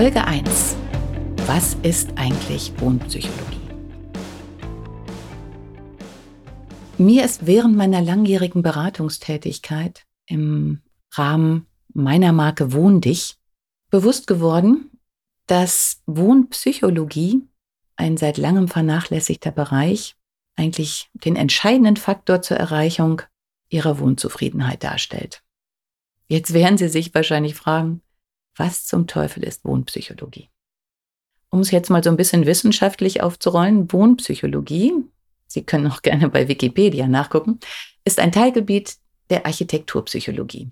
[0.00, 0.76] Folge 1.
[1.48, 3.58] Was ist eigentlich Wohnpsychologie?
[6.98, 13.38] Mir ist während meiner langjährigen Beratungstätigkeit im Rahmen meiner Marke Wohn dich
[13.90, 14.88] bewusst geworden,
[15.48, 17.48] dass Wohnpsychologie
[17.96, 20.14] ein seit langem vernachlässigter Bereich
[20.54, 23.22] eigentlich den entscheidenden Faktor zur Erreichung
[23.68, 25.42] ihrer Wohnzufriedenheit darstellt.
[26.28, 28.00] Jetzt werden Sie sich wahrscheinlich fragen,
[28.58, 30.50] was zum Teufel ist Wohnpsychologie?
[31.50, 34.92] Um es jetzt mal so ein bisschen wissenschaftlich aufzurollen, Wohnpsychologie,
[35.48, 37.58] Sie können auch gerne bei Wikipedia nachgucken,
[38.04, 38.98] ist ein Teilgebiet
[39.30, 40.70] der Architekturpsychologie.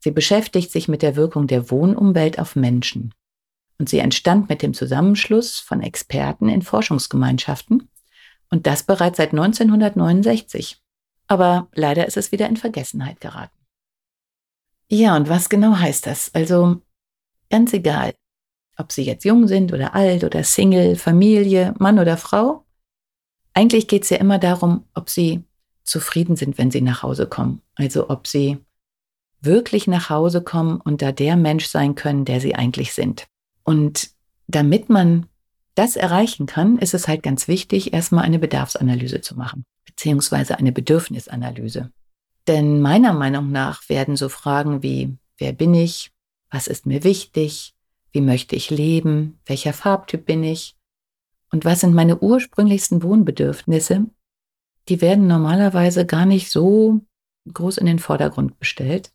[0.00, 3.14] Sie beschäftigt sich mit der Wirkung der Wohnumwelt auf Menschen
[3.78, 7.88] und sie entstand mit dem Zusammenschluss von Experten in Forschungsgemeinschaften
[8.50, 10.82] und das bereits seit 1969.
[11.26, 13.56] Aber leider ist es wieder in Vergessenheit geraten.
[14.90, 16.34] Ja, und was genau heißt das?
[16.34, 16.82] Also
[17.54, 18.14] ganz egal,
[18.76, 22.64] ob Sie jetzt jung sind oder alt oder Single, Familie, Mann oder Frau.
[23.52, 25.44] Eigentlich geht es ja immer darum, ob Sie
[25.84, 27.62] zufrieden sind, wenn Sie nach Hause kommen.
[27.76, 28.58] Also ob Sie
[29.40, 33.28] wirklich nach Hause kommen und da der Mensch sein können, der Sie eigentlich sind.
[33.62, 34.10] Und
[34.48, 35.26] damit man
[35.76, 40.72] das erreichen kann, ist es halt ganz wichtig, erstmal eine Bedarfsanalyse zu machen, beziehungsweise eine
[40.72, 41.92] Bedürfnisanalyse.
[42.48, 46.10] Denn meiner Meinung nach werden so Fragen wie, wer bin ich?
[46.54, 47.74] Was ist mir wichtig?
[48.12, 49.40] Wie möchte ich leben?
[49.44, 50.76] Welcher Farbtyp bin ich?
[51.50, 54.06] Und was sind meine ursprünglichsten Wohnbedürfnisse?
[54.88, 57.00] Die werden normalerweise gar nicht so
[57.52, 59.12] groß in den Vordergrund gestellt,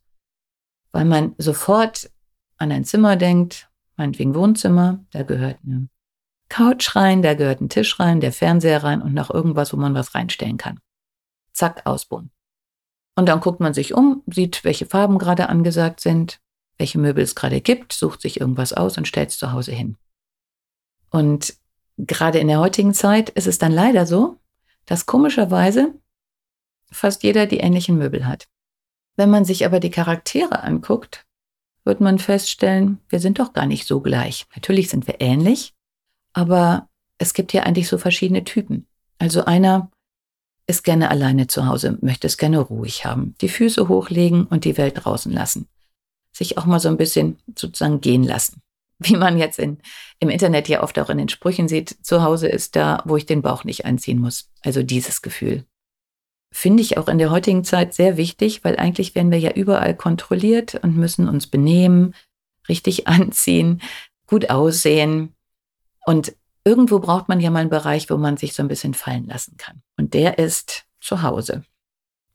[0.92, 2.12] weil man sofort
[2.58, 5.88] an ein Zimmer denkt, meinetwegen Wohnzimmer, da gehört eine
[6.50, 9.94] Couch rein, da gehört ein Tisch rein, der Fernseher rein und noch irgendwas, wo man
[9.94, 10.82] was reinstellen kann.
[11.54, 12.32] Zack, Ausbauen.
[13.16, 16.42] Und dann guckt man sich um, sieht, welche Farben gerade angesagt sind,
[16.80, 19.98] welche Möbel es gerade gibt, sucht sich irgendwas aus und stellt es zu Hause hin.
[21.12, 21.54] Und
[21.98, 24.38] gerade in der heutigen Zeit ist es dann leider so,
[24.86, 25.94] dass komischerweise
[26.90, 28.48] fast jeder die ähnlichen Möbel hat.
[29.18, 31.28] Wenn man sich aber die Charaktere anguckt,
[31.84, 34.48] wird man feststellen, wir sind doch gar nicht so gleich.
[34.56, 35.74] Natürlich sind wir ähnlich,
[36.34, 38.88] aber es gibt ja eigentlich so verschiedene Typen.
[39.18, 39.92] Also einer
[40.68, 44.78] ist gerne alleine zu Hause, möchte es gerne ruhig haben, die Füße hochlegen und die
[44.78, 45.68] Welt draußen lassen.
[46.40, 48.62] Sich auch mal so ein bisschen sozusagen gehen lassen.
[48.98, 49.80] Wie man jetzt in,
[50.20, 53.26] im Internet ja oft auch in den Sprüchen sieht, zu Hause ist da, wo ich
[53.26, 54.50] den Bauch nicht einziehen muss.
[54.64, 55.66] Also dieses Gefühl
[56.52, 59.96] finde ich auch in der heutigen Zeit sehr wichtig, weil eigentlich werden wir ja überall
[59.96, 62.16] kontrolliert und müssen uns benehmen,
[62.70, 63.82] richtig anziehen,
[64.26, 65.36] gut aussehen.
[66.06, 66.34] Und
[66.64, 69.58] irgendwo braucht man ja mal einen Bereich, wo man sich so ein bisschen fallen lassen
[69.58, 69.82] kann.
[69.98, 71.64] Und der ist zu Hause.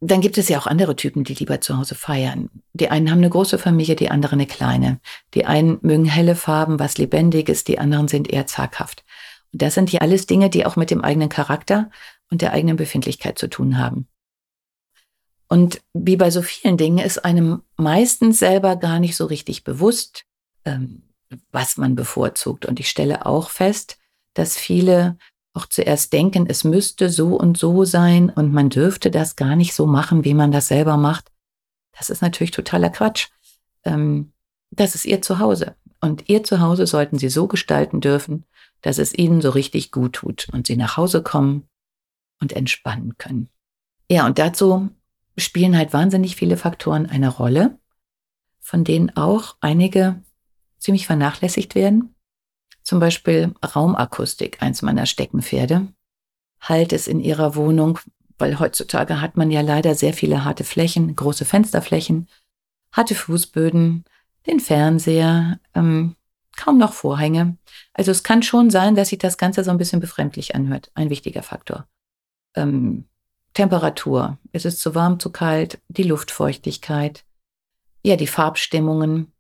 [0.07, 2.51] Dann gibt es ja auch andere Typen, die lieber zu Hause feiern.
[2.75, 5.01] Die einen haben eine große Familie, die anderen eine kleine.
[5.33, 9.03] Die einen mögen helle Farben, was lebendiges, die anderen sind eher zaghaft.
[9.51, 11.91] Und das sind ja alles Dinge, die auch mit dem eigenen Charakter
[12.31, 14.07] und der eigenen Befindlichkeit zu tun haben.
[15.49, 20.27] Und wie bei so vielen Dingen ist einem meistens selber gar nicht so richtig bewusst,
[20.67, 21.03] ähm,
[21.51, 22.67] was man bevorzugt.
[22.67, 23.97] Und ich stelle auch fest,
[24.35, 25.17] dass viele
[25.55, 29.73] auch zuerst denken, es müsste so und so sein und man dürfte das gar nicht
[29.73, 31.31] so machen, wie man das selber macht.
[31.97, 33.29] Das ist natürlich totaler Quatsch.
[33.85, 34.33] Ähm,
[34.71, 35.77] das ist ihr Zuhause.
[36.01, 38.45] Und ihr Zuhause sollten sie so gestalten dürfen,
[38.83, 41.69] dass es ihnen so richtig gut tut und sie nach Hause kommen
[42.41, 43.49] und entspannen können.
[44.11, 44.91] Ja, und dazu
[45.39, 47.79] spielen halt wahnsinnig viele Faktoren eine Rolle,
[48.61, 50.21] von denen auch einige
[50.79, 52.14] ziemlich vernachlässigt werden.
[52.85, 55.89] Zum Beispiel Raumakustik, eins meiner Steckenpferde.
[56.61, 57.99] Halt es in ihrer Wohnung,
[58.39, 62.29] weil heutzutage hat man ja leider sehr viele harte Flächen, große Fensterflächen,
[62.93, 64.05] harte Fußböden,
[64.47, 66.17] den Fernseher, ähm,
[66.57, 67.57] kaum noch Vorhänge.
[67.95, 70.91] Also es kann schon sein, dass sich das Ganze so ein bisschen befremdlich anhört.
[70.95, 71.89] Ein wichtiger Faktor.
[72.55, 73.07] Ähm,
[73.55, 74.39] Temperatur.
[74.53, 75.81] Ist es zu warm, zu kalt?
[75.89, 77.25] Die Luftfeuchtigkeit.
[78.03, 79.33] Ja, die Farbstimmungen.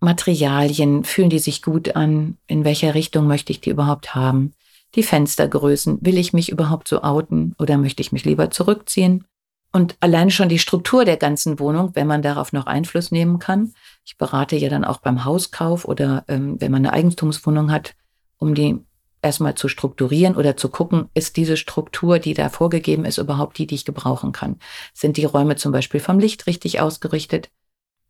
[0.00, 1.04] Materialien.
[1.04, 2.36] Fühlen die sich gut an?
[2.46, 4.52] In welcher Richtung möchte ich die überhaupt haben?
[4.94, 5.98] Die Fenstergrößen.
[6.00, 9.24] Will ich mich überhaupt so outen oder möchte ich mich lieber zurückziehen?
[9.72, 13.74] Und allein schon die Struktur der ganzen Wohnung, wenn man darauf noch Einfluss nehmen kann.
[14.04, 17.94] Ich berate ja dann auch beim Hauskauf oder ähm, wenn man eine Eigentumswohnung hat,
[18.38, 18.78] um die
[19.20, 23.66] erstmal zu strukturieren oder zu gucken, ist diese Struktur, die da vorgegeben ist, überhaupt die,
[23.66, 24.56] die ich gebrauchen kann?
[24.94, 27.50] Sind die Räume zum Beispiel vom Licht richtig ausgerichtet?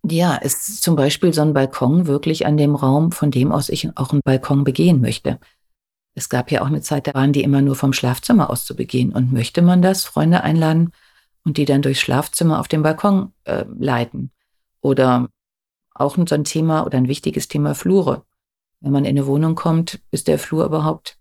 [0.09, 3.89] Ja, ist zum Beispiel so ein Balkon wirklich an dem Raum, von dem aus ich
[3.97, 5.41] auch einen Balkon begehen möchte?
[6.15, 8.77] Es gab ja auch eine Zeit, da waren die immer nur vom Schlafzimmer aus zu
[8.77, 9.13] begehen.
[9.13, 10.93] Und möchte man das, Freunde einladen
[11.45, 14.31] und die dann durchs Schlafzimmer auf den Balkon äh, leiten?
[14.81, 15.29] Oder
[15.93, 18.23] auch so ein Thema oder ein wichtiges Thema Flure.
[18.81, 21.19] Wenn man in eine Wohnung kommt, ist der Flur überhaupt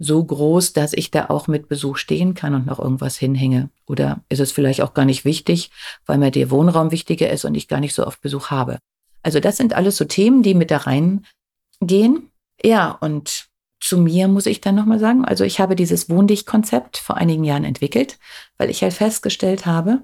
[0.00, 3.68] so groß, dass ich da auch mit Besuch stehen kann und noch irgendwas hinhänge?
[3.86, 5.70] Oder ist es vielleicht auch gar nicht wichtig,
[6.06, 8.78] weil mir der Wohnraum wichtiger ist und ich gar nicht so oft Besuch habe?
[9.22, 12.30] Also das sind alles so Themen, die mit da reingehen.
[12.64, 17.18] Ja, und zu mir muss ich dann nochmal sagen, also ich habe dieses Wohndich-Konzept vor
[17.18, 18.18] einigen Jahren entwickelt,
[18.56, 20.00] weil ich halt festgestellt habe,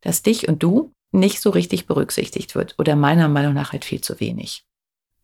[0.00, 4.00] dass dich und du nicht so richtig berücksichtigt wird oder meiner Meinung nach halt viel
[4.00, 4.64] zu wenig.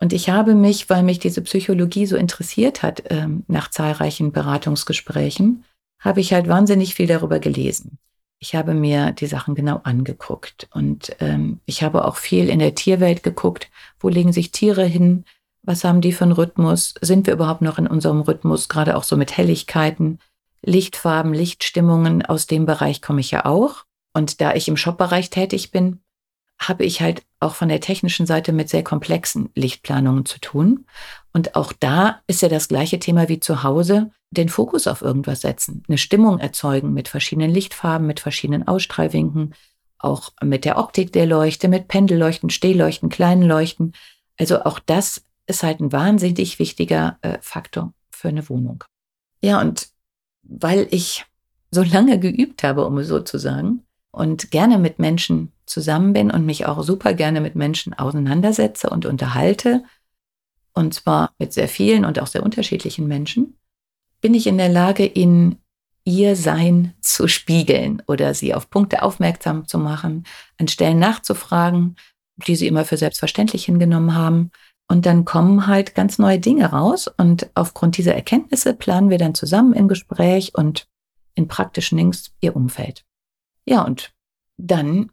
[0.01, 5.65] Und ich habe mich, weil mich diese Psychologie so interessiert hat, ähm, nach zahlreichen Beratungsgesprächen,
[6.01, 7.99] habe ich halt wahnsinnig viel darüber gelesen.
[8.39, 12.75] Ich habe mir die Sachen genau angeguckt und ähm, ich habe auch viel in der
[12.75, 13.71] Tierwelt geguckt.
[13.99, 15.25] Wo legen sich Tiere hin?
[15.63, 16.95] Was haben die für einen Rhythmus?
[17.03, 18.71] Sind wir überhaupt noch in unserem Rhythmus?
[18.71, 20.19] Gerade auch so mit Helligkeiten,
[20.63, 22.25] Lichtfarben, Lichtstimmungen.
[22.25, 23.85] Aus dem Bereich komme ich ja auch.
[24.15, 26.01] Und da ich im Shopbereich tätig bin,
[26.61, 30.85] habe ich halt auch von der technischen Seite mit sehr komplexen Lichtplanungen zu tun.
[31.33, 35.41] Und auch da ist ja das gleiche Thema wie zu Hause, den Fokus auf irgendwas
[35.41, 39.55] setzen, eine Stimmung erzeugen mit verschiedenen Lichtfarben, mit verschiedenen Ausstrahlwinken,
[39.99, 43.93] auch mit der Optik der Leuchte, mit Pendelleuchten, Stehleuchten, kleinen Leuchten.
[44.39, 48.85] Also auch das ist halt ein wahnsinnig wichtiger äh, Faktor für eine Wohnung.
[49.43, 49.89] Ja, und
[50.43, 51.25] weil ich
[51.71, 56.31] so lange geübt habe, um es so zu sagen, und gerne mit Menschen zusammen bin
[56.31, 59.85] und mich auch super gerne mit Menschen auseinandersetze und unterhalte,
[60.73, 63.57] und zwar mit sehr vielen und auch sehr unterschiedlichen Menschen,
[64.21, 65.57] bin ich in der Lage, ihnen
[66.05, 70.25] ihr Sein zu spiegeln oder sie auf Punkte aufmerksam zu machen,
[70.59, 71.97] an Stellen nachzufragen,
[72.47, 74.51] die sie immer für selbstverständlich hingenommen haben.
[74.89, 77.09] Und dann kommen halt ganz neue Dinge raus.
[77.17, 80.89] Und aufgrund dieser Erkenntnisse planen wir dann zusammen im Gespräch und
[81.35, 83.05] in praktischen Links ihr Umfeld.
[83.71, 84.11] Ja, und
[84.57, 85.13] dann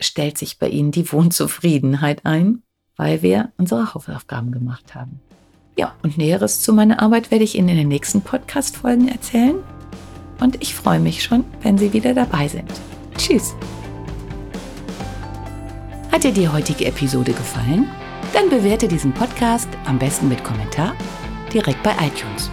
[0.00, 2.62] stellt sich bei Ihnen die Wohnzufriedenheit ein,
[2.96, 5.20] weil wir unsere Hausaufgaben gemacht haben.
[5.76, 9.56] Ja, und Näheres zu meiner Arbeit werde ich Ihnen in den nächsten Podcast-Folgen erzählen.
[10.38, 12.70] Und ich freue mich schon, wenn Sie wieder dabei sind.
[13.18, 13.56] Tschüss!
[16.12, 17.88] Hat dir die heutige Episode gefallen?
[18.32, 20.94] Dann bewerte diesen Podcast am besten mit Kommentar
[21.52, 22.52] direkt bei iTunes.